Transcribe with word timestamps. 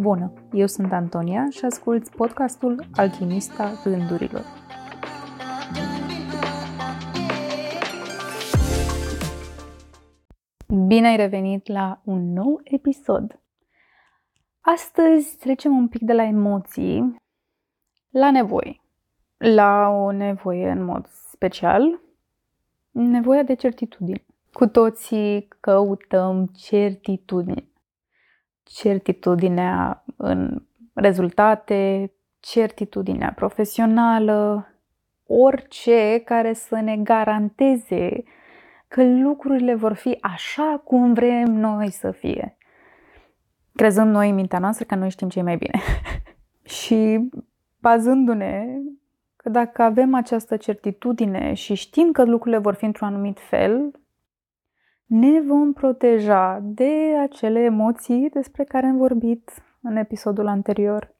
Bună, 0.00 0.32
eu 0.52 0.66
sunt 0.66 0.92
Antonia 0.92 1.46
și 1.50 1.64
ascult 1.64 2.08
podcastul 2.08 2.84
Alchimista 2.94 3.72
Gândurilor. 3.84 4.44
Bine 10.86 11.06
ai 11.08 11.16
revenit 11.16 11.66
la 11.66 12.00
un 12.04 12.32
nou 12.32 12.60
episod. 12.64 13.40
Astăzi 14.60 15.36
trecem 15.36 15.76
un 15.76 15.88
pic 15.88 16.02
de 16.02 16.12
la 16.12 16.22
emoții 16.22 17.16
la 18.10 18.30
nevoi. 18.30 18.80
La 19.36 19.88
o 19.88 20.12
nevoie 20.12 20.70
în 20.70 20.84
mod 20.84 21.06
special, 21.06 22.00
nevoia 22.90 23.42
de 23.42 23.54
certitudine. 23.54 24.24
Cu 24.52 24.66
toții 24.66 25.48
căutăm 25.60 26.46
certitudine 26.46 27.67
certitudinea 28.68 30.04
în 30.16 30.62
rezultate, 30.92 32.12
certitudinea 32.40 33.32
profesională, 33.36 34.68
orice 35.26 36.22
care 36.24 36.52
să 36.52 36.80
ne 36.80 36.96
garanteze 36.96 38.22
că 38.88 39.04
lucrurile 39.04 39.74
vor 39.74 39.92
fi 39.92 40.18
așa 40.20 40.80
cum 40.84 41.12
vrem 41.12 41.52
noi 41.52 41.90
să 41.90 42.10
fie. 42.10 42.56
Crezând 43.74 44.12
noi 44.12 44.28
în 44.28 44.34
mintea 44.34 44.58
noastră 44.58 44.84
că 44.84 44.94
noi 44.94 45.10
știm 45.10 45.28
ce 45.28 45.42
mai 45.42 45.56
bine. 45.56 45.80
și 46.78 47.28
bazându-ne 47.80 48.66
că 49.36 49.48
dacă 49.48 49.82
avem 49.82 50.14
această 50.14 50.56
certitudine 50.56 51.54
și 51.54 51.74
știm 51.74 52.12
că 52.12 52.24
lucrurile 52.24 52.60
vor 52.60 52.74
fi 52.74 52.84
într-un 52.84 53.08
anumit 53.08 53.38
fel, 53.40 53.90
ne 55.08 55.40
vom 55.40 55.72
proteja 55.72 56.58
de 56.62 57.16
acele 57.20 57.60
emoții 57.60 58.30
despre 58.30 58.64
care 58.64 58.86
am 58.86 58.96
vorbit 58.96 59.50
în 59.80 59.96
episodul 59.96 60.46
anterior. 60.46 61.14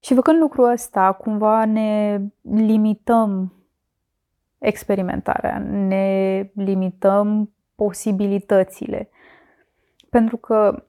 Și 0.00 0.14
făcând 0.14 0.38
lucrul 0.38 0.70
ăsta, 0.70 1.12
cumva 1.12 1.64
ne 1.64 2.20
limităm 2.42 3.52
experimentarea, 4.58 5.58
ne 5.58 6.50
limităm 6.54 7.52
posibilitățile. 7.74 9.08
Pentru 10.10 10.36
că 10.36 10.84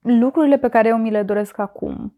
lucrurile 0.00 0.58
pe 0.58 0.68
care 0.68 0.88
eu 0.88 0.96
mi 0.96 1.10
le 1.10 1.22
doresc 1.22 1.58
acum 1.58 2.14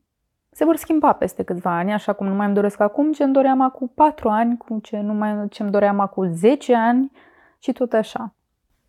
se 0.56 0.64
vor 0.64 0.76
schimba 0.76 1.12
peste 1.12 1.42
câțiva 1.42 1.76
ani, 1.76 1.92
așa 1.92 2.12
cum 2.12 2.26
nu 2.26 2.34
mai 2.34 2.46
îmi 2.46 2.54
doresc 2.54 2.80
acum 2.80 3.12
ce 3.12 3.24
îmi 3.24 3.32
doream 3.32 3.60
acum 3.60 3.92
4 3.94 4.28
ani, 4.28 4.56
cum 4.56 4.78
ce 4.78 5.00
nu 5.00 5.12
mai 5.12 5.48
ce 5.48 5.62
îmi 5.62 5.70
doream 5.70 6.00
acum 6.00 6.32
10 6.32 6.74
ani 6.74 7.12
și 7.58 7.72
tot 7.72 7.92
așa. 7.92 8.34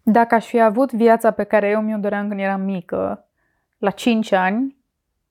Dacă 0.09 0.35
aș 0.35 0.45
fi 0.45 0.59
avut 0.59 0.91
viața 0.93 1.31
pe 1.31 1.43
care 1.43 1.67
eu 1.67 1.81
mi-o 1.81 1.97
doream 1.97 2.27
când 2.27 2.39
eram 2.39 2.61
mică, 2.61 3.27
la 3.77 3.89
5 3.89 4.31
ani, 4.31 4.77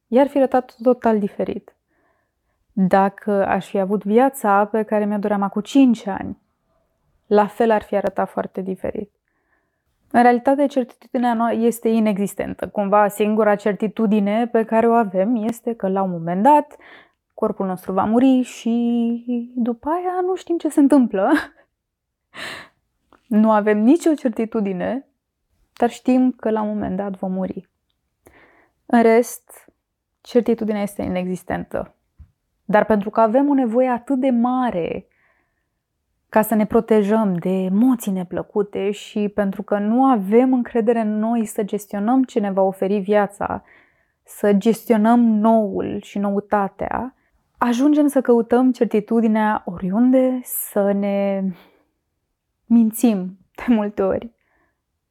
i-ar 0.07 0.27
fi 0.27 0.37
arătat 0.37 0.75
total 0.83 1.19
diferit. 1.19 1.77
Dacă 2.73 3.47
aș 3.47 3.69
fi 3.69 3.79
avut 3.79 4.05
viața 4.05 4.65
pe 4.65 4.83
care 4.83 5.05
mi-o 5.05 5.19
doream 5.19 5.43
acum 5.43 5.61
5 5.61 6.07
ani, 6.07 6.39
la 7.27 7.47
fel 7.47 7.71
ar 7.71 7.83
fi 7.83 7.97
arătat 7.97 8.29
foarte 8.29 8.61
diferit. 8.61 9.11
În 10.11 10.23
realitate, 10.23 10.67
certitudinea 10.67 11.51
este 11.53 11.89
inexistentă. 11.89 12.69
Cumva, 12.69 13.09
singura 13.09 13.55
certitudine 13.55 14.47
pe 14.47 14.65
care 14.65 14.89
o 14.89 14.93
avem 14.93 15.37
este 15.37 15.75
că, 15.75 15.89
la 15.89 16.03
un 16.03 16.11
moment 16.11 16.43
dat, 16.43 16.77
corpul 17.35 17.67
nostru 17.67 17.93
va 17.93 18.05
muri 18.05 18.43
și 18.43 19.53
după 19.57 19.89
aia 19.89 20.21
nu 20.27 20.35
știm 20.35 20.59
ce 20.59 20.69
se 20.69 20.81
întâmplă. 20.81 21.31
Nu 23.27 23.51
avem 23.51 23.79
nicio 23.79 24.15
certitudine, 24.15 25.07
dar 25.73 25.91
știm 25.91 26.31
că 26.31 26.51
la 26.51 26.63
un 26.63 26.69
moment 26.69 26.97
dat 26.97 27.17
vom 27.17 27.33
muri. 27.33 27.69
În 28.87 29.03
rest, 29.03 29.73
certitudinea 30.21 30.83
este 30.83 31.03
inexistentă. 31.03 31.95
Dar 32.65 32.85
pentru 32.85 33.11
că 33.11 33.21
avem 33.21 33.49
o 33.49 33.55
nevoie 33.55 33.89
atât 33.89 34.19
de 34.19 34.31
mare 34.31 35.07
ca 36.29 36.43
să 36.43 36.55
ne 36.55 36.67
protejăm 36.67 37.35
de 37.35 37.49
emoții 37.49 38.13
neplăcute 38.13 38.91
și 38.91 39.29
pentru 39.29 39.63
că 39.63 39.79
nu 39.79 40.05
avem 40.05 40.53
încredere 40.53 41.01
în 41.01 41.19
noi 41.19 41.45
să 41.45 41.63
gestionăm 41.63 42.25
ce 42.25 42.41
ne 42.41 42.51
va 42.51 42.63
oferi 42.63 42.99
viața, 42.99 43.63
să 44.23 44.53
gestionăm 44.53 45.21
noul 45.21 46.01
și 46.03 46.19
noutatea, 46.19 47.15
ajungem 47.59 48.07
să 48.07 48.21
căutăm 48.21 48.73
certitudinea 48.73 49.63
oriunde, 49.65 50.41
să 50.43 50.93
ne 50.93 51.43
mințim 52.67 53.39
de 53.55 53.75
multe 53.75 54.03
ori, 54.03 54.33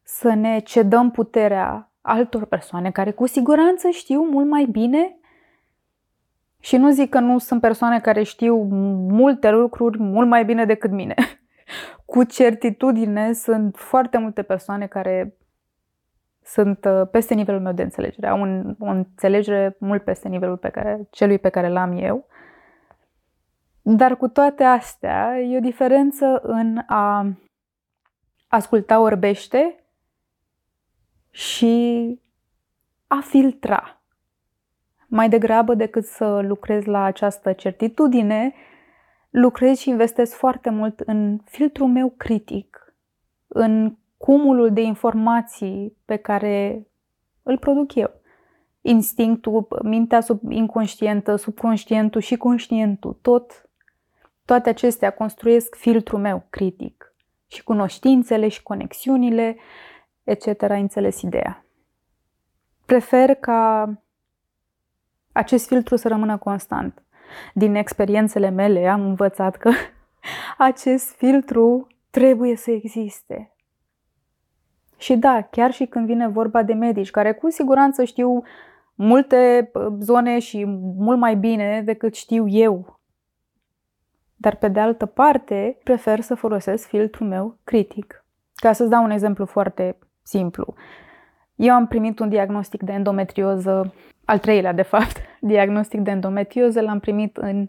să 0.03 0.33
ne 0.33 0.59
cedăm 0.59 1.11
puterea 1.11 1.91
altor 2.01 2.45
persoane 2.45 2.91
care 2.91 3.11
cu 3.11 3.27
siguranță 3.27 3.89
știu 3.89 4.23
mult 4.23 4.47
mai 4.47 4.65
bine 4.65 5.19
și 6.59 6.77
nu 6.77 6.91
zic 6.91 7.09
că 7.09 7.19
nu 7.19 7.37
sunt 7.37 7.61
persoane 7.61 7.99
care 7.99 8.23
știu 8.23 8.63
multe 9.09 9.49
lucruri 9.49 9.99
mult 9.99 10.27
mai 10.27 10.45
bine 10.45 10.65
decât 10.65 10.91
mine. 10.91 11.15
Cu 12.05 12.23
certitudine 12.23 13.33
sunt 13.33 13.77
foarte 13.77 14.17
multe 14.17 14.41
persoane 14.41 14.87
care 14.87 15.37
sunt 16.43 16.85
uh, 16.85 17.07
peste 17.11 17.33
nivelul 17.33 17.61
meu 17.61 17.73
de 17.73 17.81
înțelegere. 17.81 18.27
Au 18.27 18.41
un, 18.41 18.75
o 18.79 18.85
înțelegere 18.85 19.75
mult 19.79 20.03
peste 20.03 20.27
nivelul 20.27 20.57
pe 20.57 20.69
care, 20.69 21.07
celui 21.11 21.39
pe 21.39 21.49
care 21.49 21.69
l-am 21.69 21.97
eu. 21.97 22.27
Dar 23.87 24.17
cu 24.17 24.27
toate 24.27 24.63
astea, 24.63 25.39
e 25.39 25.57
o 25.57 25.59
diferență 25.59 26.39
în 26.43 26.77
a 26.85 27.33
asculta 28.47 28.99
orbește 28.99 29.83
și 31.29 32.19
a 33.07 33.19
filtra. 33.21 34.01
Mai 35.07 35.29
degrabă 35.29 35.73
decât 35.73 36.05
să 36.05 36.39
lucrez 36.39 36.85
la 36.85 37.03
această 37.03 37.53
certitudine, 37.53 38.53
lucrez 39.29 39.77
și 39.77 39.89
investesc 39.89 40.35
foarte 40.35 40.69
mult 40.69 40.99
în 40.99 41.39
filtrul 41.43 41.87
meu 41.87 42.13
critic, 42.17 42.95
în 43.47 43.97
cumulul 44.17 44.73
de 44.73 44.81
informații 44.81 45.97
pe 46.05 46.15
care 46.15 46.87
îl 47.43 47.57
produc 47.57 47.95
eu. 47.95 48.11
Instinctul, 48.81 49.67
mintea 49.83 50.21
sub 50.21 50.51
inconștientă, 50.51 51.35
subconștientul 51.35 52.21
și 52.21 52.37
conștientul, 52.37 53.17
tot, 53.21 53.64
toate 54.45 54.69
acestea 54.69 55.09
construiesc 55.11 55.75
filtrul 55.75 56.19
meu 56.19 56.45
critic 56.49 57.13
și 57.47 57.63
cunoștințele 57.63 58.47
și 58.47 58.63
conexiunile, 58.63 59.57
etc. 60.23 60.61
Înțeles 60.61 61.21
ideea. 61.21 61.65
Prefer 62.85 63.35
ca 63.35 63.91
acest 65.31 65.67
filtru 65.67 65.95
să 65.95 66.07
rămână 66.07 66.37
constant. 66.37 67.03
Din 67.53 67.75
experiențele 67.75 68.49
mele 68.49 68.87
am 68.87 69.01
învățat 69.01 69.55
că 69.55 69.71
acest 70.57 71.15
filtru 71.15 71.87
trebuie 72.09 72.55
să 72.55 72.71
existe. 72.71 73.49
Și 74.97 75.15
da, 75.15 75.41
chiar 75.41 75.71
și 75.71 75.85
când 75.85 76.05
vine 76.05 76.27
vorba 76.27 76.63
de 76.63 76.73
medici, 76.73 77.11
care 77.11 77.33
cu 77.33 77.49
siguranță 77.49 78.03
știu 78.03 78.43
multe 78.95 79.71
uh, 79.73 79.85
zone 79.99 80.39
și 80.39 80.65
mult 80.97 81.19
mai 81.19 81.35
bine 81.35 81.81
decât 81.81 82.15
știu 82.15 82.47
eu 82.47 82.94
dar 84.45 84.55
pe 84.55 84.67
de 84.67 84.79
altă 84.79 85.05
parte, 85.05 85.77
prefer 85.83 86.19
să 86.19 86.35
folosesc 86.35 86.87
filtrul 86.87 87.27
meu 87.27 87.57
critic. 87.63 88.25
Ca 88.55 88.73
să-ți 88.73 88.89
dau 88.89 89.03
un 89.03 89.09
exemplu 89.09 89.45
foarte 89.45 89.97
simplu. 90.23 90.73
Eu 91.55 91.73
am 91.73 91.87
primit 91.87 92.19
un 92.19 92.29
diagnostic 92.29 92.83
de 92.83 92.91
endometrioză, 92.91 93.93
al 94.25 94.39
treilea 94.39 94.73
de 94.73 94.81
fapt, 94.81 95.17
diagnostic 95.51 95.99
de 95.99 96.11
endometrioză, 96.11 96.81
l-am 96.81 96.99
primit 96.99 97.37
în 97.37 97.67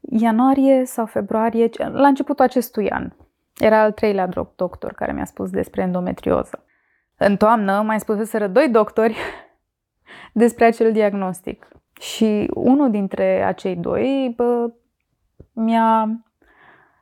ianuarie 0.00 0.84
sau 0.84 1.06
februarie, 1.06 1.68
la 1.76 2.06
începutul 2.06 2.44
acestui 2.44 2.90
an. 2.90 3.10
Era 3.58 3.82
al 3.82 3.92
treilea 3.92 4.28
doctor 4.56 4.92
care 4.92 5.12
mi-a 5.12 5.24
spus 5.24 5.50
despre 5.50 5.82
endometrioză. 5.82 6.64
În 7.16 7.36
toamnă 7.36 7.82
mai 7.82 8.00
spuseseră 8.00 8.46
doi 8.46 8.68
doctori 8.68 9.16
despre 10.42 10.64
acel 10.64 10.92
diagnostic. 10.92 11.68
Și 12.00 12.50
unul 12.54 12.90
dintre 12.90 13.42
acei 13.42 13.76
doi 13.76 14.32
bă, 14.36 14.70
mi-a 15.54 16.08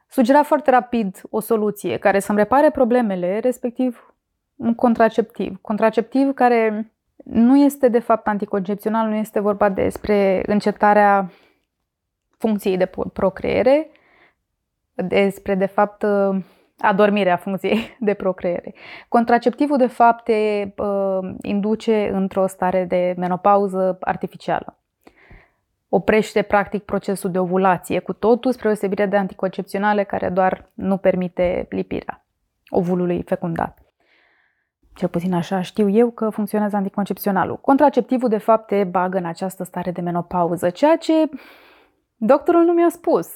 sugerat 0.09 0.45
foarte 0.45 0.71
rapid 0.71 1.21
o 1.31 1.41
soluție 1.41 1.97
care 1.97 2.19
să-mi 2.19 2.39
repare 2.39 2.71
problemele, 2.71 3.39
respectiv 3.39 4.15
un 4.57 4.75
contraceptiv. 4.75 5.59
Contraceptiv 5.61 6.35
care 6.35 6.93
nu 7.25 7.57
este 7.57 7.89
de 7.89 7.99
fapt 7.99 8.27
anticoncepțional, 8.27 9.09
nu 9.09 9.15
este 9.15 9.41
vorba 9.41 9.69
despre 9.69 10.43
încetarea 10.47 11.31
funcției 12.39 12.77
de 12.77 12.91
procreere, 13.13 13.91
despre 14.95 15.55
de 15.55 15.67
fapt 15.67 16.07
adormirea 16.79 17.37
funcției 17.37 17.97
de 18.01 18.15
procreere. 18.15 18.75
Contraceptivul 19.09 19.77
de 19.77 19.87
fapt 19.87 20.25
te 20.25 20.73
uh, 20.83 21.35
induce 21.43 22.11
într-o 22.13 22.47
stare 22.47 22.85
de 22.85 23.15
menopauză 23.17 23.97
artificială 24.01 24.82
oprește 25.95 26.43
practic 26.43 26.83
procesul 26.83 27.31
de 27.31 27.39
ovulație 27.39 27.99
cu 27.99 28.13
totul, 28.13 28.53
spre 28.53 28.69
osebire 28.69 29.07
de 29.07 29.17
anticoncepționale 29.17 30.05
care 30.05 30.29
doar 30.29 30.71
nu 30.75 30.97
permite 30.97 31.67
lipirea 31.71 32.25
ovulului 32.69 33.23
fecundat. 33.23 33.79
Cel 34.95 35.09
puțin 35.09 35.35
așa 35.35 35.61
știu 35.61 35.89
eu 35.89 36.11
că 36.11 36.31
funcționează 36.31 36.77
anticoncepționalul. 36.77 37.57
Contraceptivul, 37.57 38.29
de 38.29 38.39
fapt, 38.39 38.67
te 38.67 38.85
bagă 38.85 39.19
în 39.19 39.25
această 39.25 39.65
stare 39.65 39.91
de 39.91 40.01
menopauză, 40.01 40.71
ceea 40.71 40.97
ce 40.97 41.29
doctorul 42.17 42.65
nu 42.65 42.73
mi-a 42.73 42.89
spus. 42.91 43.29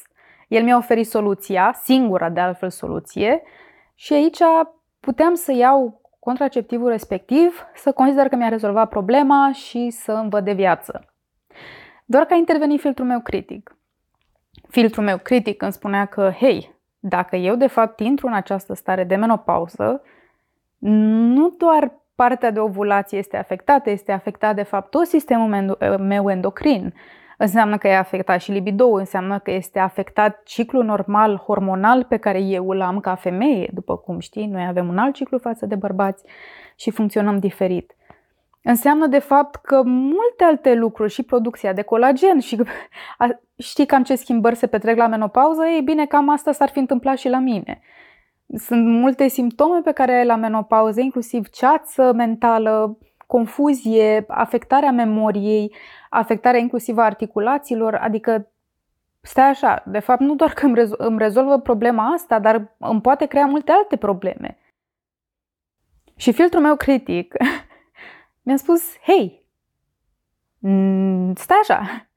El 0.49 0.63
mi-a 0.63 0.77
oferit 0.77 1.07
soluția, 1.07 1.75
singura 1.83 2.29
de 2.29 2.41
altfel 2.41 2.71
soluție, 2.71 3.43
și 3.95 4.13
aici 4.13 4.39
puteam 5.01 5.35
să 5.35 5.53
iau 5.53 6.01
contraceptivul 6.19 6.89
respectiv, 6.89 7.67
să 7.75 7.93
consider 7.93 8.29
că 8.29 8.37
mi-a 8.37 8.49
rezolvat 8.49 8.89
problema 8.89 9.53
și 9.53 9.91
să 9.91 10.13
îmi 10.13 10.31
văd 10.31 10.45
de 10.45 10.53
viață. 10.53 11.16
Doar 12.09 12.25
că 12.25 12.35
a 12.35 12.37
intervenit 12.37 12.81
filtrul 12.81 13.07
meu 13.07 13.21
critic. 13.21 13.77
Filtrul 14.69 15.05
meu 15.05 15.19
critic 15.19 15.63
îmi 15.63 15.73
spunea 15.73 16.05
că, 16.05 16.33
hei, 16.39 16.75
dacă 16.99 17.37
eu 17.37 17.55
de 17.55 17.67
fapt 17.67 18.01
intru 18.01 18.27
în 18.27 18.33
această 18.33 18.75
stare 18.75 19.05
de 19.05 19.17
menopauză, 19.17 20.03
nu 20.79 21.49
doar 21.49 21.93
partea 22.15 22.51
de 22.51 22.61
ovulație 22.61 23.19
este 23.19 23.37
afectată, 23.37 23.91
este 23.91 24.13
afectat 24.13 24.55
de 24.55 24.63
fapt 24.63 24.91
tot 24.91 25.07
sistemul 25.07 25.77
meu 25.99 26.31
endocrin. 26.31 26.95
Înseamnă 27.39 27.79
că 27.79 27.89
e 27.89 27.97
afectat 27.97 28.41
și 28.41 28.51
libido, 28.51 28.87
înseamnă 28.87 29.39
că 29.39 29.51
este 29.51 29.79
afectat 29.79 30.43
ciclul 30.43 30.85
normal 30.85 31.37
hormonal 31.37 32.05
pe 32.05 32.17
care 32.17 32.41
eu 32.41 32.69
îl 32.69 32.81
am 32.81 33.01
ca 33.01 33.15
femeie, 33.15 33.71
după 33.75 33.97
cum 33.97 34.19
știi, 34.19 34.47
noi 34.47 34.67
avem 34.67 34.89
un 34.89 34.99
alt 34.99 35.15
ciclu 35.15 35.39
față 35.39 35.67
de 35.67 35.75
bărbați 35.75 36.25
și 36.77 36.91
funcționăm 36.91 37.39
diferit. 37.39 37.97
Înseamnă 38.69 39.07
de 39.07 39.19
fapt 39.19 39.55
că 39.55 39.83
multe 39.85 40.45
alte 40.45 40.75
lucruri 40.75 41.13
și 41.13 41.23
producția 41.23 41.73
de 41.73 41.83
colagen 41.83 42.39
și 42.39 42.63
știi 43.59 43.87
cam 43.87 44.03
ce 44.03 44.15
schimbări 44.15 44.57
se 44.57 44.67
petrec 44.67 44.97
la 44.97 45.07
menopauză, 45.07 45.67
ei 45.67 45.81
bine, 45.81 46.07
cam 46.07 46.29
asta 46.29 46.53
s-ar 46.53 46.69
fi 46.69 46.79
întâmplat 46.79 47.17
și 47.17 47.29
la 47.29 47.39
mine. 47.39 47.81
Sunt 48.57 48.87
multe 48.87 49.29
simptome 49.29 49.81
pe 49.81 49.93
care 49.93 50.13
ai 50.13 50.25
la 50.25 50.37
menopauză, 50.37 51.01
inclusiv 51.01 51.49
ceață 51.49 52.13
mentală, 52.13 52.99
confuzie, 53.27 54.25
afectarea 54.29 54.91
memoriei, 54.91 55.75
afectarea 56.11 56.61
inclusiv 56.61 56.99
a 56.99 57.05
articulațiilor, 57.05 57.95
adică 57.95 58.51
stai 59.21 59.49
așa, 59.49 59.83
de 59.87 59.99
fapt 59.99 60.21
nu 60.21 60.35
doar 60.35 60.53
că 60.53 60.67
îmi, 60.97 61.19
rezolvă 61.19 61.59
problema 61.59 62.13
asta, 62.13 62.39
dar 62.39 62.75
îmi 62.79 63.01
poate 63.01 63.27
crea 63.27 63.47
multe 63.47 63.73
alte 63.73 63.97
probleme. 63.97 64.59
Și 66.17 66.33
filtrul 66.33 66.63
meu 66.63 66.77
critic 66.77 67.35
mi-a 68.47 68.57
spus, 68.57 68.83
hei, 69.03 69.47
mm, 70.59 71.35
stai 71.35 71.57
așa, 71.63 72.09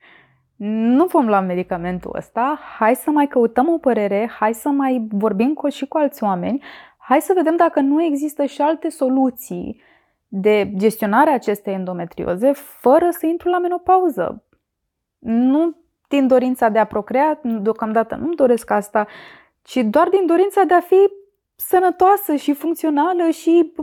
nu 0.56 1.06
vom 1.06 1.28
lua 1.28 1.40
medicamentul 1.40 2.16
ăsta, 2.16 2.60
hai 2.78 2.96
să 2.96 3.10
mai 3.10 3.28
căutăm 3.28 3.70
o 3.70 3.78
părere, 3.78 4.31
hai 4.40 4.54
să 4.54 4.70
mai 4.70 5.08
vorbim 5.12 5.54
cu, 5.54 5.70
și 5.70 5.88
cu 5.88 5.98
alți 5.98 6.24
oameni, 6.24 6.64
hai 6.98 7.22
să 7.22 7.34
vedem 7.36 7.56
dacă 7.56 7.80
nu 7.80 8.04
există 8.04 8.46
și 8.46 8.62
alte 8.62 8.90
soluții 8.90 9.81
de 10.28 10.72
gestionare 10.76 11.30
a 11.30 11.34
acestei 11.34 11.74
endometrioze 11.74 12.52
fără 12.52 13.10
să 13.10 13.26
intru 13.26 13.50
la 13.50 13.60
menopauză. 13.60 14.44
Nu 15.20 15.76
din 16.08 16.28
dorința 16.28 16.70
de 16.70 16.80
a 16.80 16.86
procrea, 16.86 17.40
deocamdată 17.44 18.16
nu 18.16 18.34
doresc 18.34 18.70
asta, 18.72 19.08
ci 19.62 19.78
doar 19.78 20.10
din 20.10 20.26
dorința 20.26 20.64
de 20.64 20.74
a 20.74 20.81
fi 20.81 21.10
sănătoasă 21.56 22.36
și 22.36 22.54
funcțională 22.54 23.30
și 23.30 23.74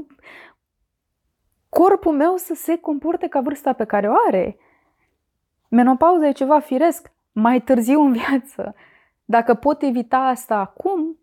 corpul 1.68 2.12
meu 2.12 2.36
să 2.36 2.54
se 2.54 2.76
comporte 2.76 3.28
ca 3.28 3.40
vârsta 3.40 3.72
pe 3.72 3.84
care 3.84 4.08
o 4.08 4.14
are. 4.26 4.56
Menopauza 5.68 6.26
e 6.26 6.32
ceva 6.32 6.58
firesc, 6.58 7.12
mai 7.32 7.60
târziu 7.60 8.00
în 8.00 8.12
viață. 8.12 8.74
Dacă 9.24 9.54
pot 9.54 9.82
evita 9.82 10.18
asta 10.18 10.56
acum, 10.56 11.18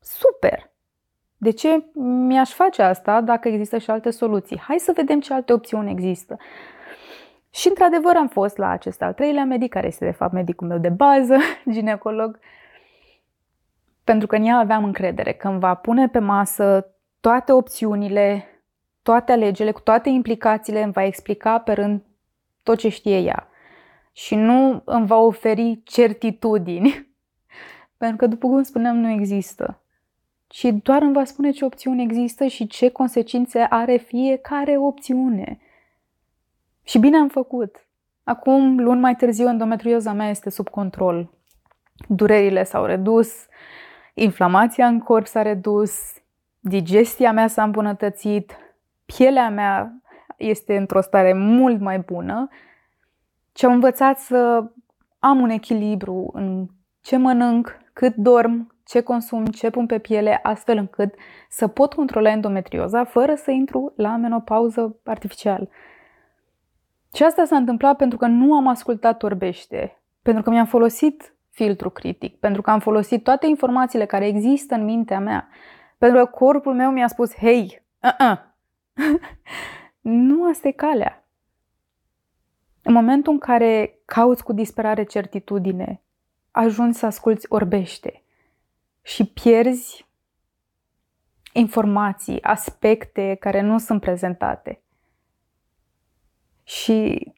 super! 0.00 0.70
De 1.36 1.50
ce 1.50 1.84
mi-aș 1.94 2.52
face 2.52 2.82
asta 2.82 3.20
dacă 3.20 3.48
există 3.48 3.78
și 3.78 3.90
alte 3.90 4.10
soluții? 4.10 4.58
Hai 4.58 4.78
să 4.78 4.92
vedem 4.94 5.20
ce 5.20 5.32
alte 5.32 5.52
opțiuni 5.52 5.90
există. 5.90 6.36
Și 7.50 7.68
într-adevăr 7.68 8.16
am 8.16 8.28
fost 8.28 8.56
la 8.56 8.68
acest 8.68 9.02
al 9.02 9.12
treilea 9.12 9.44
medic, 9.44 9.70
care 9.70 9.86
este 9.86 10.04
de 10.04 10.10
fapt 10.10 10.32
medicul 10.32 10.66
meu 10.66 10.78
de 10.78 10.88
bază, 10.88 11.36
ginecolog, 11.70 12.38
pentru 14.04 14.26
că 14.26 14.36
în 14.36 14.44
ea 14.44 14.56
aveam 14.56 14.84
încredere 14.84 15.32
că 15.32 15.48
îmi 15.48 15.60
va 15.60 15.74
pune 15.74 16.08
pe 16.08 16.18
masă 16.18 16.86
toate 17.20 17.52
opțiunile, 17.52 18.46
toate 19.02 19.32
alegerile, 19.32 19.72
cu 19.72 19.80
toate 19.80 20.08
implicațiile, 20.08 20.82
îmi 20.82 20.92
va 20.92 21.04
explica 21.04 21.58
pe 21.58 21.72
rând 21.72 22.02
tot 22.62 22.78
ce 22.78 22.88
știe 22.88 23.18
ea. 23.18 23.48
Și 24.12 24.34
nu 24.34 24.82
îmi 24.84 25.06
va 25.06 25.16
oferi 25.16 25.80
certitudini. 25.84 27.08
Pentru 27.98 28.16
că, 28.16 28.26
după 28.26 28.48
cum 28.48 28.62
spuneam, 28.62 28.96
nu 28.96 29.10
există 29.10 29.82
și 30.52 30.72
doar 30.72 31.02
îmi 31.02 31.12
va 31.12 31.24
spune 31.24 31.50
ce 31.50 31.64
opțiuni 31.64 32.02
există 32.02 32.46
și 32.46 32.66
ce 32.66 32.88
consecințe 32.88 33.58
are 33.58 33.96
fiecare 33.96 34.76
opțiune. 34.78 35.60
Și 36.82 36.98
bine 36.98 37.16
am 37.16 37.28
făcut. 37.28 37.86
Acum, 38.24 38.80
luni 38.80 39.00
mai 39.00 39.16
târziu, 39.16 39.48
endometrioza 39.48 40.12
mea 40.12 40.28
este 40.28 40.50
sub 40.50 40.68
control. 40.68 41.30
Durerile 42.08 42.64
s-au 42.64 42.84
redus, 42.84 43.46
inflamația 44.14 44.86
în 44.86 44.98
corp 44.98 45.26
s-a 45.26 45.42
redus, 45.42 45.92
digestia 46.58 47.32
mea 47.32 47.46
s-a 47.46 47.62
îmbunătățit, 47.62 48.56
pielea 49.06 49.50
mea 49.50 50.02
este 50.36 50.76
într-o 50.76 51.00
stare 51.00 51.32
mult 51.32 51.80
mai 51.80 51.98
bună 51.98 52.48
și 53.54 53.64
am 53.64 53.72
învățat 53.72 54.18
să 54.18 54.70
am 55.18 55.40
un 55.40 55.50
echilibru 55.50 56.30
în 56.32 56.66
ce 57.00 57.16
mănânc, 57.16 57.78
cât 57.92 58.14
dorm, 58.14 58.74
ce 58.86 59.00
consum, 59.00 59.44
ce 59.44 59.70
pun 59.70 59.86
pe 59.86 59.98
piele, 59.98 60.40
astfel 60.42 60.76
încât 60.76 61.14
să 61.48 61.66
pot 61.68 61.94
controla 61.94 62.30
endometrioza 62.30 63.04
fără 63.04 63.34
să 63.34 63.50
intru 63.50 63.92
la 63.96 64.16
menopauză 64.16 64.96
artificial. 65.04 65.68
Și 67.14 67.22
asta 67.22 67.44
s-a 67.44 67.56
întâmplat 67.56 67.96
pentru 67.96 68.18
că 68.18 68.26
nu 68.26 68.54
am 68.54 68.68
ascultat 68.68 69.22
orbește, 69.22 70.02
pentru 70.22 70.42
că 70.42 70.50
mi-am 70.50 70.66
folosit 70.66 71.34
filtru 71.50 71.90
critic, 71.90 72.38
pentru 72.38 72.62
că 72.62 72.70
am 72.70 72.78
folosit 72.78 73.22
toate 73.22 73.46
informațiile 73.46 74.04
care 74.04 74.26
există 74.26 74.74
în 74.74 74.84
mintea 74.84 75.20
mea, 75.20 75.48
pentru 75.98 76.18
că 76.18 76.26
corpul 76.26 76.74
meu 76.74 76.90
mi-a 76.90 77.08
spus, 77.08 77.34
hei, 77.34 77.82
uh-uh. 78.00 78.51
nu 80.00 80.48
asta 80.48 80.68
e 80.68 80.72
calea. 80.72 81.26
În 82.82 82.92
momentul 82.92 83.32
în 83.32 83.38
care 83.38 83.98
cauți 84.04 84.44
cu 84.44 84.52
disperare 84.52 85.04
certitudine, 85.04 86.02
ajungi 86.50 86.98
să 86.98 87.06
asculți 87.06 87.46
orbește 87.48 88.22
și 89.02 89.24
pierzi 89.24 90.06
informații, 91.52 92.42
aspecte 92.42 93.36
care 93.40 93.60
nu 93.60 93.78
sunt 93.78 94.00
prezentate. 94.00 94.80
Și 96.64 97.32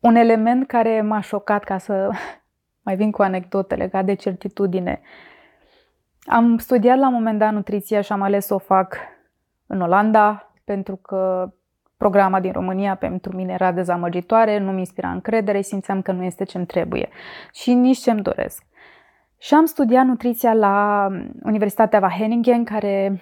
un 0.00 0.14
element 0.14 0.66
care 0.66 1.00
m-a 1.00 1.20
șocat, 1.20 1.64
ca 1.64 1.78
să 1.78 2.10
mai 2.86 2.96
vin 2.96 3.10
cu 3.10 3.22
anecdote 3.22 3.74
legat 3.74 4.04
de 4.04 4.14
certitudine, 4.14 5.00
am 6.24 6.58
studiat 6.58 6.98
la 6.98 7.06
un 7.06 7.12
moment 7.12 7.38
dat 7.38 7.52
nutriția 7.52 8.00
și 8.00 8.12
am 8.12 8.22
ales 8.22 8.46
să 8.46 8.54
o 8.54 8.58
fac 8.58 8.96
în 9.66 9.80
Olanda 9.80 10.52
pentru 10.64 10.96
că 10.96 11.52
programa 11.96 12.40
din 12.40 12.52
România 12.52 12.94
pentru 12.94 13.36
mine 13.36 13.52
era 13.52 13.72
dezamăgitoare, 13.72 14.58
nu 14.58 14.72
mi 14.72 14.78
inspira 14.78 15.10
încredere, 15.10 15.60
simțeam 15.60 16.02
că 16.02 16.12
nu 16.12 16.22
este 16.22 16.44
ce-mi 16.44 16.66
trebuie 16.66 17.08
și 17.52 17.74
nici 17.74 17.98
ce-mi 17.98 18.22
doresc. 18.22 18.64
Și 19.38 19.54
am 19.54 19.64
studiat 19.64 20.04
nutriția 20.04 20.54
la 20.54 21.08
Universitatea 21.42 22.00
Wageningen, 22.02 22.64
care 22.64 23.20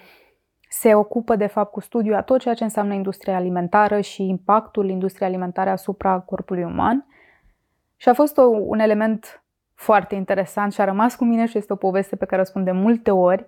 se 0.68 0.94
ocupă 0.94 1.36
de 1.36 1.46
fapt 1.46 1.72
cu 1.72 1.80
studiul 1.80 2.14
a 2.14 2.22
tot 2.22 2.40
ceea 2.40 2.54
ce 2.54 2.64
înseamnă 2.64 2.94
industria 2.94 3.36
alimentară 3.36 4.00
și 4.00 4.28
impactul 4.28 4.88
industriei 4.88 5.28
alimentare 5.28 5.70
asupra 5.70 6.18
corpului 6.18 6.64
uman. 6.64 7.06
Și 7.96 8.08
a 8.08 8.14
fost 8.14 8.38
o, 8.38 8.42
un 8.42 8.78
element 8.78 9.44
foarte 9.74 10.14
interesant 10.14 10.72
și 10.72 10.80
a 10.80 10.84
rămas 10.84 11.16
cu 11.16 11.24
mine 11.24 11.46
și 11.46 11.58
este 11.58 11.72
o 11.72 11.76
poveste 11.76 12.16
pe 12.16 12.24
care 12.24 12.40
o 12.40 12.44
spun 12.44 12.64
de 12.64 12.72
multe 12.72 13.10
ori, 13.10 13.46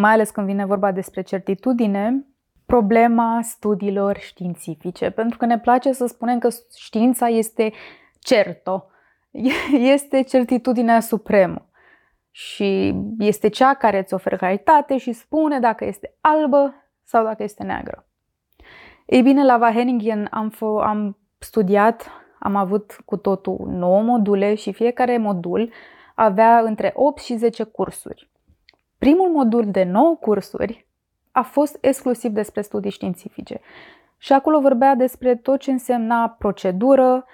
mai 0.00 0.12
ales 0.12 0.30
când 0.30 0.46
vine 0.46 0.64
vorba 0.64 0.92
despre 0.92 1.22
certitudine, 1.22 2.26
problema 2.66 3.40
studiilor 3.42 4.16
științifice. 4.18 5.10
Pentru 5.10 5.38
că 5.38 5.46
ne 5.46 5.58
place 5.58 5.92
să 5.92 6.06
spunem 6.06 6.38
că 6.38 6.48
știința 6.76 7.28
este 7.28 7.72
certo, 8.18 8.86
este 9.94 10.22
certitudinea 10.22 11.00
supremă 11.00 11.66
și 12.30 12.94
este 13.18 13.48
cea 13.48 13.74
care 13.74 13.98
îți 13.98 14.14
oferă 14.14 14.36
claritate 14.36 14.96
și 14.96 15.12
spune 15.12 15.60
dacă 15.60 15.84
este 15.84 16.14
albă 16.20 16.74
sau 17.04 17.24
dacă 17.24 17.42
este 17.42 17.62
neagră. 17.62 18.06
Ei 19.06 19.22
bine, 19.22 19.44
la 19.44 19.56
Wageningen 19.56 20.28
am, 20.30 20.52
f- 20.54 20.84
am 20.84 21.18
studiat, 21.38 22.10
am 22.38 22.56
avut 22.56 23.02
cu 23.04 23.16
totul 23.16 23.64
9 23.66 24.02
module 24.02 24.54
și 24.54 24.72
fiecare 24.72 25.18
modul 25.18 25.72
avea 26.14 26.58
între 26.58 26.92
8 26.94 27.22
și 27.22 27.36
10 27.36 27.62
cursuri. 27.62 28.30
Primul 29.02 29.28
modul 29.28 29.70
de 29.70 29.82
9 29.82 30.16
cursuri 30.16 30.86
a 31.30 31.42
fost 31.42 31.78
exclusiv 31.80 32.30
despre 32.30 32.60
studii 32.60 32.90
științifice. 32.90 33.60
Și 34.18 34.32
acolo 34.32 34.60
vorbea 34.60 34.94
despre 34.94 35.36
tot 35.36 35.60
ce 35.60 35.70
însemna 35.70 36.28
procedură, 36.28 37.24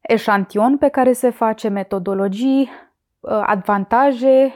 eșantion 0.00 0.78
pe 0.78 0.88
care 0.88 1.12
se 1.12 1.30
face, 1.30 1.68
metodologii, 1.68 2.70
Uh, 3.24 3.42
avantaje, 3.46 4.52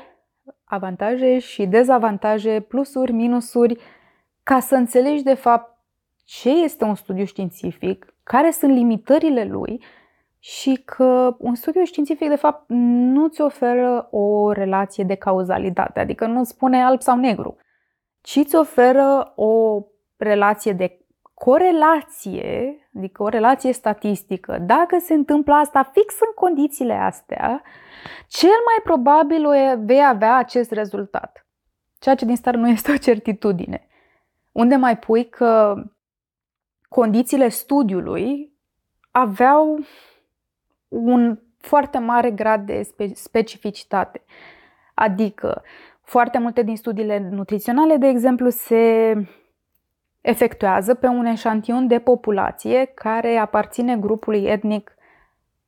avantaje 0.65 1.39
și 1.39 1.67
dezavantaje, 1.67 2.61
plusuri, 2.61 3.13
minusuri, 3.13 3.79
ca 4.43 4.61
să 4.61 4.75
înțelegi 4.75 5.23
de 5.23 5.35
fapt 5.35 5.79
ce 6.25 6.51
este 6.51 6.85
un 6.85 6.95
studiu 6.95 7.25
științific, 7.25 8.15
care 8.23 8.51
sunt 8.51 8.73
limitările 8.73 9.45
lui 9.45 9.83
și 10.39 10.83
că 10.85 11.37
un 11.39 11.55
studiu 11.55 11.85
științific, 11.85 12.29
de 12.29 12.37
fapt, 12.37 12.65
nu 12.69 13.29
ți 13.29 13.41
oferă 13.41 14.09
o 14.11 14.53
relație 14.53 15.05
de 15.05 15.15
cauzalitate, 15.15 16.01
adică 16.01 16.27
nu 16.27 16.45
spune 16.45 16.83
alb 16.83 17.01
sau 17.01 17.17
negru, 17.17 17.57
ci 18.21 18.37
îți 18.37 18.57
oferă 18.57 19.33
o 19.37 19.83
relație 20.17 20.73
de 20.73 20.99
corelație, 21.35 22.77
adică 22.97 23.23
o 23.23 23.29
relație 23.29 23.73
statistică. 23.73 24.59
Dacă 24.59 24.99
se 24.99 25.15
întâmplă 25.15 25.55
asta 25.55 25.83
fix 25.93 26.15
în 26.21 26.33
condițiile 26.35 26.95
astea, 26.95 27.63
cel 28.29 28.49
mai 28.49 28.83
probabil 28.83 29.47
o 29.47 29.51
vei 29.85 30.07
avea 30.07 30.37
acest 30.37 30.71
rezultat. 30.71 31.47
Ceea 31.99 32.15
ce 32.15 32.25
din 32.25 32.37
start 32.37 32.57
nu 32.57 32.69
este 32.69 32.93
o 32.93 32.97
certitudine. 32.97 33.89
Unde 34.53 34.77
mai 34.77 34.99
pui 34.99 35.29
că 35.29 35.75
condițiile 36.89 37.49
studiului 37.49 38.53
aveau 39.11 39.79
un 40.89 41.39
foarte 41.59 41.99
mare 41.99 42.31
grad 42.31 42.67
de 42.67 42.83
specificitate. 43.15 44.23
Adică, 44.95 45.63
foarte 46.03 46.39
multe 46.39 46.63
din 46.63 46.77
studiile 46.77 47.29
nutriționale, 47.31 47.97
de 47.97 48.07
exemplu, 48.07 48.49
se 48.49 49.15
efectuează 50.21 50.95
pe 50.95 51.07
un 51.07 51.25
eșantion 51.25 51.87
de 51.87 51.99
populație 51.99 52.85
care 52.85 53.37
aparține 53.37 53.97
grupului 53.97 54.45
etnic 54.45 54.95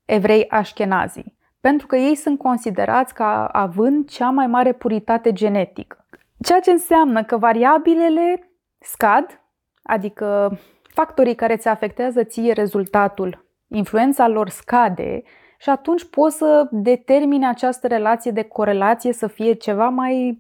evrei 0.05 0.49
așchenazi, 0.49 1.25
pentru 1.61 1.87
că 1.87 1.97
ei 1.97 2.15
sunt 2.15 2.39
considerați 2.39 3.15
ca 3.15 3.45
având 3.45 4.09
cea 4.09 4.31
mai 4.31 4.47
mare 4.47 4.73
puritate 4.73 5.33
genetică. 5.33 6.05
Ceea 6.43 6.61
ce 6.61 6.71
înseamnă 6.71 7.25
că 7.25 7.37
variabilele 7.37 8.51
scad, 8.79 9.41
adică 9.83 10.59
factorii 10.83 11.35
care 11.35 11.57
ți 11.57 11.69
afectează 11.69 12.25
ție 12.25 12.53
rezultatul, 12.53 13.45
influența 13.71 14.29
lor 14.29 14.49
scade 14.49 15.23
și 15.59 15.69
atunci 15.69 16.05
poți 16.05 16.37
să 16.37 16.69
determine 16.71 17.49
această 17.49 17.87
relație 17.87 18.31
de 18.31 18.43
corelație 18.43 19.13
să 19.13 19.27
fie 19.27 19.53
ceva 19.53 19.89
mai, 19.89 20.39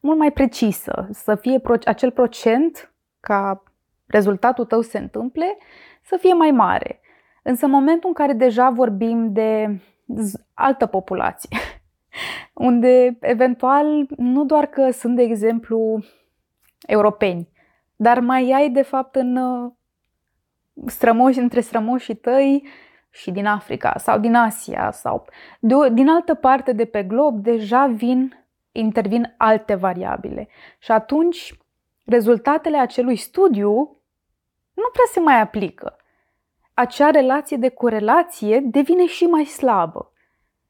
mult 0.00 0.18
mai 0.18 0.32
precisă, 0.32 1.08
să 1.12 1.34
fie 1.34 1.60
acel 1.84 2.10
procent 2.10 2.92
ca 3.20 3.62
rezultatul 4.06 4.64
tău 4.64 4.80
se 4.80 4.98
întâmple, 4.98 5.56
să 6.02 6.16
fie 6.16 6.32
mai 6.32 6.50
mare. 6.50 7.00
Însă 7.42 7.64
în 7.64 7.70
momentul 7.70 8.08
în 8.08 8.14
care 8.14 8.32
deja 8.32 8.70
vorbim 8.70 9.32
de 9.32 9.80
altă 10.54 10.86
populație, 10.86 11.58
unde 12.54 13.18
eventual 13.20 14.06
nu 14.16 14.44
doar 14.44 14.66
că 14.66 14.90
sunt, 14.90 15.16
de 15.16 15.22
exemplu, 15.22 16.04
europeni, 16.86 17.48
dar 17.96 18.20
mai 18.20 18.52
ai 18.52 18.70
de 18.70 18.82
fapt 18.82 19.14
în 19.14 19.36
uh, 19.36 19.70
strămoși, 20.86 21.38
între 21.38 21.60
strămoșii 21.60 22.14
tăi 22.14 22.68
și 23.10 23.30
din 23.30 23.46
Africa 23.46 23.94
sau 23.98 24.18
din 24.18 24.34
Asia 24.34 24.90
sau 24.90 25.26
de, 25.60 25.74
din 25.92 26.08
altă 26.08 26.34
parte 26.34 26.72
de 26.72 26.84
pe 26.84 27.02
glob, 27.02 27.42
deja 27.42 27.86
vin, 27.86 28.46
intervin 28.72 29.34
alte 29.36 29.74
variabile. 29.74 30.48
Și 30.78 30.92
atunci 30.92 31.54
rezultatele 32.04 32.78
acelui 32.78 33.16
studiu 33.16 33.72
nu 34.74 34.88
prea 34.92 35.04
se 35.12 35.20
mai 35.20 35.40
aplică. 35.40 35.96
Acea 36.74 37.10
relație 37.10 37.56
de 37.56 37.68
corelație 37.68 38.60
devine 38.60 39.06
și 39.06 39.24
mai 39.24 39.44
slabă. 39.44 40.12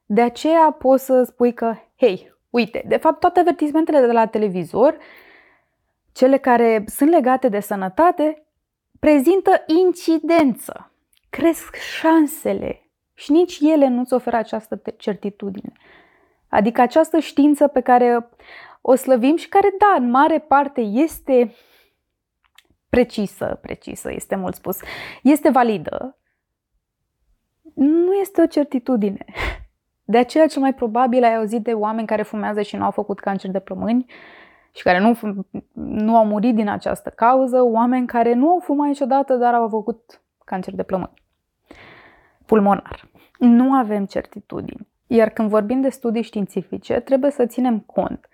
De 0.07 0.23
aceea 0.23 0.71
poți 0.71 1.05
să 1.05 1.23
spui 1.23 1.53
că, 1.53 1.75
hei, 1.97 2.35
uite, 2.51 2.85
de 2.87 2.97
fapt 2.97 3.21
toate 3.21 3.41
avertismentele 3.41 4.01
de 4.01 4.13
la 4.13 4.27
televizor, 4.27 4.97
cele 6.13 6.37
care 6.37 6.85
sunt 6.87 7.11
legate 7.11 7.49
de 7.49 7.61
sănătate, 7.61 8.47
prezintă 9.01 9.51
incidență, 9.67 10.93
cresc 11.31 11.75
șansele 11.75 12.91
și 13.15 13.33
nici 13.33 13.59
ele 13.61 13.89
nu-ți 13.89 14.13
oferă 14.13 14.37
această 14.37 14.83
certitudine. 14.97 15.73
Adică 16.49 16.81
această 16.81 17.19
știință 17.19 17.67
pe 17.67 17.81
care 17.81 18.29
o 18.81 18.95
slăvim 18.95 19.37
și 19.37 19.49
care, 19.49 19.75
da, 19.79 20.03
în 20.03 20.11
mare 20.11 20.39
parte 20.39 20.81
este 20.81 21.55
precisă, 22.89 23.59
precisă, 23.63 24.13
este 24.13 24.37
mult 24.37 24.55
spus, 24.55 24.79
este 25.23 25.51
validă, 25.51 26.19
nu 27.75 28.15
este 28.15 28.43
o 28.43 28.47
certitudine. 28.47 29.25
De 30.05 30.19
aceea, 30.19 30.47
cel 30.47 30.63
mai 30.63 30.75
probabil 30.75 31.25
ai 31.25 31.37
auzit 31.37 31.63
de 31.63 31.73
oameni 31.73 32.07
care 32.07 32.23
fumează 32.23 32.63
și 32.63 32.77
nu 32.77 32.85
au 32.85 32.91
făcut 32.91 33.21
cancer 33.21 33.51
de 33.51 33.61
plămâni 33.61 34.07
și 34.73 34.83
care 34.83 34.99
nu, 34.99 35.19
nu 35.73 36.17
au 36.17 36.25
murit 36.25 36.55
din 36.55 36.69
această 36.69 37.11
cauză, 37.11 37.63
oameni 37.63 38.07
care 38.07 38.35
nu 38.35 38.51
au 38.51 38.59
fumat 38.59 38.87
niciodată, 38.87 39.35
dar 39.35 39.55
au 39.55 39.63
avut 39.63 40.23
cancer 40.45 40.75
de 40.75 40.83
plămâni 40.83 41.21
pulmonar. 42.51 43.09
Nu 43.39 43.73
avem 43.73 44.05
certitudini. 44.07 44.89
Iar 45.07 45.29
când 45.29 45.49
vorbim 45.49 45.81
de 45.81 45.89
studii 45.89 46.23
științifice, 46.23 47.01
trebuie 47.01 47.31
să 47.31 47.47
ținem 47.47 47.79
cont 47.79 48.29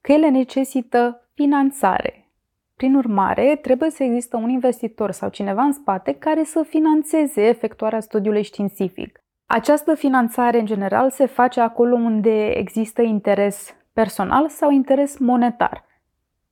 că 0.00 0.12
ele 0.12 0.28
necesită 0.28 1.28
finanțare. 1.34 2.30
Prin 2.76 2.94
urmare, 2.94 3.58
trebuie 3.62 3.90
să 3.90 4.02
există 4.02 4.36
un 4.36 4.48
investitor 4.48 5.10
sau 5.10 5.28
cineva 5.28 5.62
în 5.62 5.72
spate 5.72 6.12
care 6.12 6.44
să 6.44 6.62
financeze 6.62 7.42
efectuarea 7.42 8.00
studiului 8.00 8.42
științific. 8.42 9.20
Această 9.46 9.94
finanțare, 9.94 10.58
în 10.58 10.66
general, 10.66 11.10
se 11.10 11.26
face 11.26 11.60
acolo 11.60 11.94
unde 11.94 12.46
există 12.46 13.02
interes 13.02 13.74
personal 13.96 14.48
sau 14.48 14.70
interes 14.70 15.18
monetar. 15.18 15.84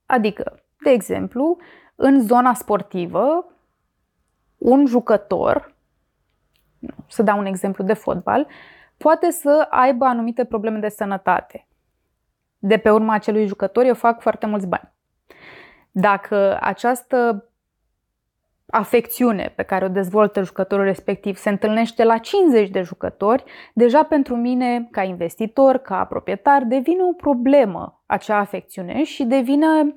Adică, 0.05 0.63
de 0.83 0.89
exemplu, 0.89 1.57
în 1.95 2.21
zona 2.21 2.53
sportivă, 2.53 3.45
un 4.57 4.85
jucător, 4.85 5.75
să 7.07 7.23
dau 7.23 7.37
un 7.37 7.45
exemplu 7.45 7.83
de 7.83 7.93
fotbal, 7.93 8.47
poate 8.97 9.29
să 9.29 9.67
aibă 9.69 10.05
anumite 10.05 10.45
probleme 10.45 10.79
de 10.79 10.89
sănătate. 10.89 11.67
De 12.57 12.77
pe 12.77 12.89
urma 12.89 13.13
acelui 13.13 13.47
jucător 13.47 13.85
eu 13.85 13.93
fac 13.93 14.21
foarte 14.21 14.45
mulți 14.45 14.67
bani. 14.67 14.91
Dacă 15.91 16.57
această 16.61 17.49
afecțiune 18.67 19.53
pe 19.55 19.63
care 19.63 19.85
o 19.85 19.87
dezvoltă 19.87 20.43
jucătorul 20.43 20.85
respectiv 20.85 21.35
se 21.35 21.49
întâlnește 21.49 22.03
la 22.03 22.17
50 22.17 22.69
de 22.69 22.81
jucători, 22.81 23.43
deja 23.73 24.03
pentru 24.03 24.35
mine, 24.35 24.87
ca 24.91 25.03
investitor, 25.03 25.77
ca 25.77 26.05
proprietar, 26.05 26.63
devine 26.63 27.03
o 27.03 27.13
problemă 27.13 28.03
acea 28.05 28.37
afecțiune 28.37 29.03
și 29.03 29.23
devine 29.23 29.93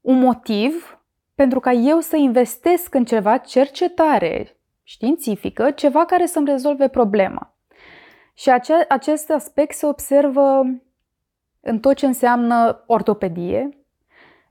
un 0.00 0.18
motiv 0.18 0.98
pentru 1.34 1.60
ca 1.60 1.72
eu 1.72 2.00
să 2.00 2.16
investesc 2.16 2.94
în 2.94 3.04
ceva 3.04 3.36
cercetare 3.36 4.56
științifică, 4.82 5.70
ceva 5.70 6.04
care 6.04 6.26
să-mi 6.26 6.48
rezolve 6.50 6.88
problema. 6.88 7.56
Și 8.34 8.50
ace- 8.50 8.86
acest 8.88 9.30
aspect 9.30 9.74
se 9.74 9.86
observă 9.86 10.62
în 11.60 11.78
tot 11.80 11.96
ce 11.96 12.06
înseamnă 12.06 12.84
ortopedie, 12.86 13.68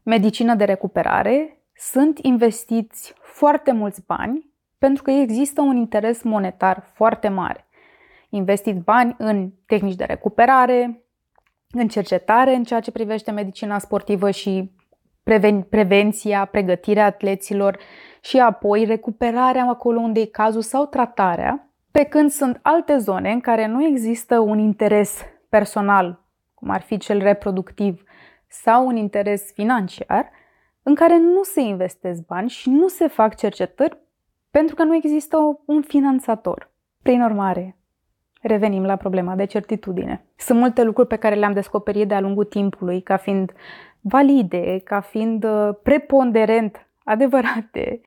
medicină 0.04 0.56
de 0.56 0.64
recuperare, 0.64 1.63
sunt 1.76 2.20
investiți 2.22 3.14
foarte 3.22 3.72
mulți 3.72 4.06
bani 4.06 4.52
pentru 4.78 5.04
că 5.04 5.12
există 5.12 5.62
un 5.62 5.76
interes 5.76 6.24
monetar 6.24 6.84
foarte 6.94 7.28
mare. 7.28 7.68
Investiți 8.30 8.80
bani 8.80 9.16
în 9.18 9.52
tehnici 9.66 9.96
de 9.96 10.04
recuperare, 10.04 11.04
în 11.72 11.88
cercetare 11.88 12.56
în 12.56 12.64
ceea 12.64 12.80
ce 12.80 12.92
privește 12.92 13.32
medicina 13.32 13.78
sportivă 13.80 14.32
și 14.32 14.72
preven- 15.24 15.70
prevenția, 15.70 16.46
pregătirea 16.46 17.06
atleților 17.06 17.80
și 18.22 18.40
apoi 18.40 18.86
recuperarea 18.86 19.66
acolo 19.70 20.00
unde 20.00 20.20
e 20.20 20.26
cazul 20.26 20.62
sau 20.62 20.86
tratarea, 20.86 21.70
pe 21.92 22.04
când 22.04 22.30
sunt 22.30 22.60
alte 22.62 22.98
zone 22.98 23.32
în 23.32 23.40
care 23.40 23.68
nu 23.68 23.86
există 23.86 24.40
un 24.40 24.60
interes 24.60 25.22
personal, 25.50 26.24
cum 26.54 26.70
ar 26.70 26.82
fi 26.82 26.98
cel 26.98 27.20
reproductiv, 27.20 28.04
sau 28.48 28.88
un 28.88 28.96
interes 28.96 29.52
financiar, 29.54 30.30
în 30.84 30.96
care 30.96 31.18
nu 31.18 31.44
se 31.44 31.62
investesc 31.62 32.26
bani 32.26 32.50
și 32.50 32.70
nu 32.70 32.88
se 32.88 33.08
fac 33.08 33.36
cercetări 33.36 33.98
pentru 34.52 34.76
că 34.76 34.84
nu 34.84 34.96
există 34.96 35.38
un 35.66 35.82
finanțator. 35.82 36.72
Prin 37.02 37.22
urmare, 37.22 37.78
revenim 38.42 38.86
la 38.86 38.96
problema 38.96 39.36
de 39.36 39.46
certitudine. 39.46 40.26
Sunt 40.36 40.60
multe 40.60 40.84
lucruri 40.84 41.08
pe 41.08 41.16
care 41.16 41.36
le-am 41.36 41.54
descoperit 41.54 42.08
de-a 42.08 42.20
lungul 42.20 42.46
timpului 42.46 43.02
ca 43.02 43.18
fiind 43.18 43.52
valide, 44.02 44.82
ca 44.84 45.00
fiind 45.00 45.44
uh, 45.44 45.70
preponderent 45.84 46.88
adevărate, 47.04 48.02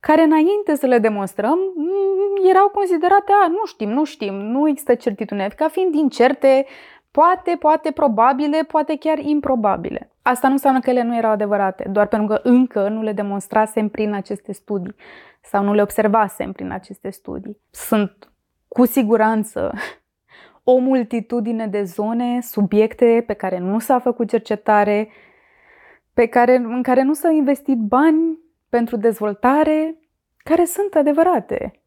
care 0.00 0.22
înainte 0.22 0.74
să 0.74 0.86
le 0.86 0.98
demonstrăm 0.98 1.58
mm, 1.76 2.48
erau 2.50 2.68
considerate, 2.68 3.32
a, 3.44 3.48
nu 3.48 3.64
știm, 3.64 3.90
nu 3.90 4.04
știm, 4.04 4.34
nu 4.34 4.68
există 4.68 4.94
certitudine, 4.94 5.48
ca 5.48 5.68
fiind 5.68 5.94
incerte, 5.94 6.66
poate, 7.10 7.56
poate 7.58 7.90
probabile, 7.90 8.62
poate 8.62 8.96
chiar 8.96 9.18
improbabile. 9.18 10.13
Asta 10.26 10.46
nu 10.46 10.52
înseamnă 10.52 10.80
că 10.80 10.90
ele 10.90 11.02
nu 11.02 11.16
erau 11.16 11.30
adevărate, 11.30 11.88
doar 11.88 12.06
pentru 12.06 12.28
că 12.28 12.40
încă 12.42 12.88
nu 12.88 13.02
le 13.02 13.12
demonstrasem 13.12 13.88
prin 13.88 14.12
aceste 14.12 14.52
studii 14.52 14.94
sau 15.40 15.64
nu 15.64 15.74
le 15.74 15.82
observasem 15.82 16.52
prin 16.52 16.70
aceste 16.70 17.10
studii. 17.10 17.58
Sunt 17.70 18.32
cu 18.68 18.84
siguranță 18.84 19.72
o 20.62 20.78
multitudine 20.78 21.66
de 21.66 21.82
zone, 21.82 22.40
subiecte 22.40 23.24
pe 23.26 23.32
care 23.32 23.58
nu 23.58 23.78
s-a 23.78 23.98
făcut 23.98 24.28
cercetare, 24.28 25.08
pe 26.12 26.26
care, 26.26 26.56
în 26.56 26.82
care 26.82 27.02
nu 27.02 27.12
s-au 27.12 27.32
investit 27.32 27.78
bani 27.78 28.38
pentru 28.68 28.96
dezvoltare 28.96 29.98
care 30.36 30.64
sunt 30.64 30.94
adevărate, 30.94 31.82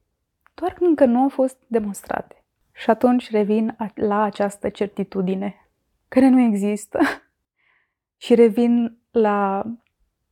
doar 0.54 0.74
că 0.74 0.84
încă 0.84 1.06
nu 1.06 1.20
au 1.20 1.30
fost 1.30 1.58
demonstrate. 1.68 2.44
Și 2.74 2.90
atunci 2.90 3.32
revin 3.32 3.76
la 3.96 4.22
această 4.22 4.70
certitudine 4.70 5.70
care 6.08 6.30
nu 6.30 6.40
există 6.40 7.00
și 8.18 8.36
revin 8.36 8.98
la 9.12 9.64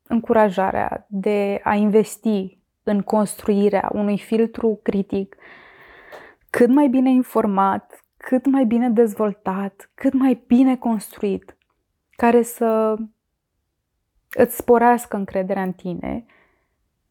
încurajarea 0.07 1.05
de 1.09 1.59
a 1.63 1.75
investi 1.75 2.59
în 2.83 3.01
construirea 3.01 3.89
unui 3.93 4.17
filtru 4.17 4.79
critic 4.83 5.35
cât 6.49 6.69
mai 6.69 6.87
bine 6.87 7.09
informat, 7.09 8.05
cât 8.17 8.45
mai 8.45 8.65
bine 8.65 8.89
dezvoltat, 8.89 9.91
cât 9.93 10.13
mai 10.13 10.43
bine 10.47 10.77
construit, 10.77 11.57
care 12.09 12.41
să 12.41 12.95
îți 14.29 14.55
sporească 14.57 15.15
încrederea 15.15 15.63
în 15.63 15.73
tine, 15.73 16.25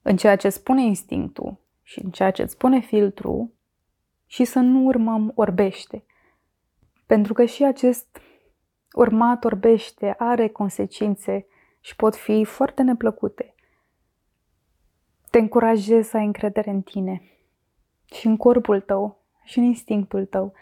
în 0.02 0.16
ceea 0.16 0.36
ce 0.36 0.48
spune 0.48 0.82
instinctul 0.82 1.56
și 1.82 2.04
în 2.04 2.10
ceea 2.10 2.30
ce 2.30 2.42
îți 2.42 2.52
spune 2.52 2.80
filtru 2.80 3.52
și 4.26 4.44
să 4.44 4.58
nu 4.58 4.84
urmăm 4.84 5.32
orbește. 5.34 6.04
Pentru 7.06 7.32
că 7.32 7.44
și 7.44 7.64
acest 7.64 8.20
urmat 8.94 9.44
orbește 9.44 10.14
are 10.18 10.48
consecințe 10.48 11.46
și 11.80 11.96
pot 11.96 12.16
fi 12.16 12.44
foarte 12.44 12.82
neplăcute. 12.82 13.54
Te 15.30 15.38
încurajez 15.38 16.06
să 16.06 16.16
ai 16.16 16.24
încredere 16.24 16.70
în 16.70 16.82
tine 16.82 17.22
și 18.14 18.26
în 18.26 18.36
corpul 18.36 18.80
tău 18.80 19.22
și 19.42 19.58
în 19.58 19.64
instinctul 19.64 20.24
tău 20.24 20.52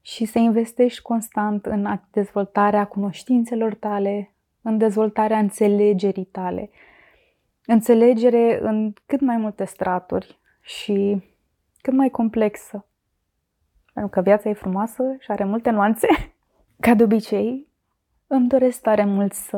și 0.00 0.24
să 0.24 0.38
investești 0.38 1.02
constant 1.02 1.66
în 1.66 2.00
dezvoltarea 2.10 2.86
cunoștințelor 2.86 3.74
tale, 3.74 4.34
în 4.62 4.78
dezvoltarea 4.78 5.38
înțelegerii 5.38 6.24
tale. 6.24 6.70
Înțelegere 7.66 8.58
în 8.60 8.92
cât 9.06 9.20
mai 9.20 9.36
multe 9.36 9.64
straturi 9.64 10.38
și 10.60 11.22
cât 11.80 11.92
mai 11.92 12.10
complexă. 12.10 12.86
Pentru 13.92 14.10
că 14.10 14.20
viața 14.20 14.48
e 14.48 14.52
frumoasă 14.52 15.16
și 15.18 15.30
are 15.30 15.44
multe 15.44 15.70
nuanțe. 15.70 16.06
Ca 16.80 16.94
de 16.94 17.02
obicei, 17.02 17.68
îmi 18.34 18.48
doresc 18.48 18.80
tare 18.80 19.04
mult 19.04 19.32
să 19.32 19.56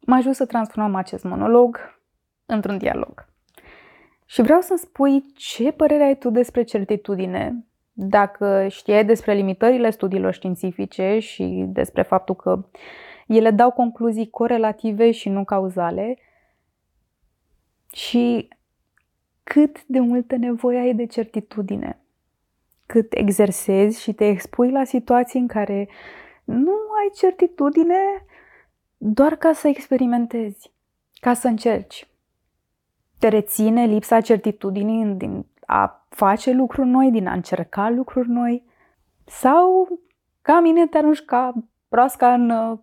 mă 0.00 0.14
ajut 0.14 0.34
să 0.34 0.46
transformăm 0.46 0.94
acest 0.94 1.24
monolog 1.24 2.00
într-un 2.46 2.78
dialog. 2.78 3.28
Și 4.24 4.42
vreau 4.42 4.60
să-mi 4.60 4.78
spui 4.78 5.24
ce 5.34 5.72
părere 5.72 6.02
ai 6.02 6.16
tu 6.16 6.30
despre 6.30 6.62
certitudine, 6.62 7.64
dacă 7.92 8.66
știai 8.68 9.04
despre 9.04 9.34
limitările 9.34 9.90
studiilor 9.90 10.32
științifice 10.32 11.18
și 11.18 11.64
despre 11.68 12.02
faptul 12.02 12.34
că 12.34 12.64
ele 13.26 13.50
dau 13.50 13.70
concluzii 13.70 14.30
corelative 14.30 15.10
și 15.10 15.28
nu 15.28 15.44
cauzale 15.44 16.18
și 17.92 18.48
cât 19.44 19.84
de 19.84 20.00
multă 20.00 20.36
nevoie 20.36 20.78
ai 20.78 20.94
de 20.94 21.06
certitudine, 21.06 21.98
cât 22.86 23.12
exersezi 23.12 24.02
și 24.02 24.12
te 24.12 24.28
expui 24.28 24.70
la 24.70 24.84
situații 24.84 25.40
în 25.40 25.46
care 25.46 25.88
nu 26.44 26.72
ai 27.02 27.10
certitudine 27.14 28.24
doar 28.96 29.36
ca 29.36 29.52
să 29.52 29.68
experimentezi, 29.68 30.72
ca 31.20 31.34
să 31.34 31.48
încerci. 31.48 32.08
Te 33.18 33.28
reține 33.28 33.84
lipsa 33.84 34.20
certitudinii 34.20 35.04
din 35.04 35.46
a 35.66 36.06
face 36.08 36.52
lucruri 36.52 36.88
noi, 36.88 37.10
din 37.10 37.26
a 37.26 37.32
încerca 37.32 37.90
lucruri 37.90 38.28
noi? 38.28 38.64
Sau, 39.24 39.88
ca 40.42 40.60
mine, 40.60 40.86
te 40.86 40.98
arunci 40.98 41.20
ca 41.20 41.52
proasca 41.88 42.32
în 42.32 42.50
uh, 42.50 42.78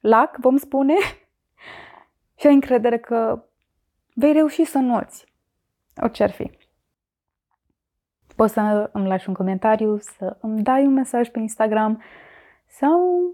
lac, 0.00 0.36
vom 0.36 0.56
spune, 0.56 0.94
și 2.38 2.46
ai 2.46 2.54
încredere 2.54 2.98
că 2.98 3.44
vei 4.14 4.32
reuși 4.32 4.64
să 4.64 4.78
înnoți 4.78 5.32
orice 6.02 6.22
ar 6.22 6.30
fi. 6.30 6.50
Poți 8.36 8.52
să 8.52 8.90
îmi 8.92 9.06
lași 9.06 9.28
un 9.28 9.34
comentariu, 9.34 9.98
să 9.98 10.36
îmi 10.40 10.62
dai 10.62 10.86
un 10.86 10.92
mesaj 10.92 11.28
pe 11.28 11.38
Instagram 11.38 12.02
sau 12.66 13.24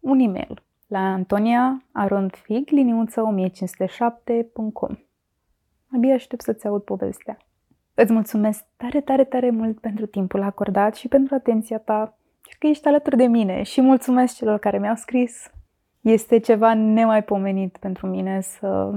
un 0.00 0.18
e-mail 0.18 0.62
la 0.86 0.98
antonia.arondfig, 0.98 2.68
liniuță 2.70 3.22
1507.com. 3.34 4.98
Abia 5.94 6.14
aștept 6.14 6.42
să-ți 6.42 6.66
aud 6.66 6.82
povestea. 6.82 7.36
Îți 7.94 8.12
mulțumesc 8.12 8.64
tare, 8.76 9.00
tare, 9.00 9.24
tare 9.24 9.50
mult 9.50 9.80
pentru 9.80 10.06
timpul 10.06 10.42
acordat 10.42 10.94
și 10.94 11.08
pentru 11.08 11.34
atenția 11.34 11.78
ta 11.78 12.18
și 12.48 12.58
că 12.58 12.66
ești 12.66 12.86
alături 12.88 13.16
de 13.16 13.26
mine 13.26 13.62
și 13.62 13.80
mulțumesc 13.80 14.36
celor 14.36 14.58
care 14.58 14.78
mi-au 14.78 14.94
scris. 14.94 15.50
Este 16.00 16.38
ceva 16.38 16.74
nemaipomenit 16.74 17.76
pentru 17.76 18.06
mine 18.06 18.40
să 18.40 18.92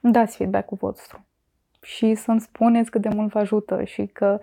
dați 0.00 0.36
feedback-ul 0.36 0.76
vostru 0.80 1.26
și 1.82 2.14
să-mi 2.14 2.40
spuneți 2.40 2.90
cât 2.90 3.00
de 3.00 3.08
mult 3.08 3.32
vă 3.32 3.38
ajută 3.38 3.84
și 3.84 4.06
că 4.06 4.38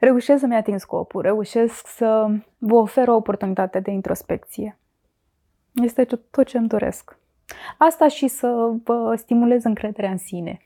reușesc 0.00 0.40
să-mi 0.40 0.56
ating 0.56 0.78
scopul, 0.78 1.22
reușesc 1.22 1.86
să 1.86 2.26
vă 2.58 2.74
ofer 2.74 3.08
o 3.08 3.14
oportunitate 3.14 3.80
de 3.80 3.90
introspecție. 3.90 4.78
Este 5.74 6.04
tot 6.04 6.46
ce 6.46 6.58
îmi 6.58 6.68
doresc. 6.68 7.18
Asta 7.78 8.08
și 8.08 8.28
să 8.28 8.74
vă 8.84 9.14
stimulez 9.16 9.64
încrederea 9.64 10.10
în 10.10 10.18
sine 10.18 10.60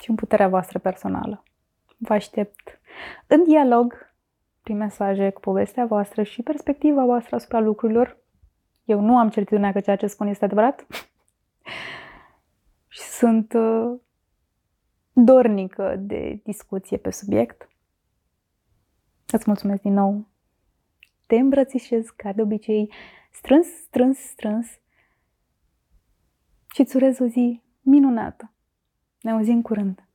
și 0.00 0.10
în 0.10 0.16
puterea 0.16 0.48
voastră 0.48 0.78
personală. 0.78 1.42
Vă 1.96 2.12
aștept 2.12 2.80
în 3.26 3.44
dialog 3.44 4.14
prin 4.62 4.76
mesaje 4.76 5.30
cu 5.30 5.40
povestea 5.40 5.86
voastră 5.86 6.22
și 6.22 6.42
perspectiva 6.42 7.04
voastră 7.04 7.36
asupra 7.36 7.60
lucrurilor. 7.60 8.18
Eu 8.84 9.00
nu 9.00 9.18
am 9.18 9.28
certitudinea 9.28 9.72
că 9.72 9.80
ceea 9.80 9.96
ce 9.96 10.06
spun 10.06 10.26
este 10.26 10.44
adevărat 10.44 10.86
și 12.88 13.00
sunt 13.00 13.52
uh, 13.52 13.94
dornică 15.12 15.96
de 15.98 16.40
discuție 16.44 16.96
pe 16.96 17.10
subiect. 17.10 17.68
Îți 19.30 19.44
mulțumesc 19.46 19.82
din 19.82 19.92
nou. 19.92 20.26
Te 21.26 21.36
îmbrățișez 21.36 22.08
ca 22.08 22.32
de 22.32 22.42
obicei, 22.42 22.92
strâns, 23.32 23.66
strâns, 23.66 24.18
strâns 24.18 24.66
și 26.74 26.80
îți 26.80 26.96
urez 26.96 27.18
o 27.18 27.26
zi 27.26 27.60
minunată. 27.80 28.52
Ne 29.20 29.30
auzim 29.30 29.62
curând. 29.62 30.08